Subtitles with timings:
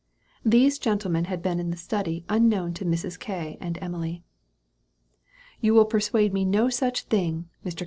[0.43, 3.19] These gentlemen had been in the study unknown to Mrs.
[3.19, 3.59] K.
[3.61, 4.23] and Emily.
[5.59, 7.75] "You will persuade me to no such thing," Mr.
[7.75, 7.79] K.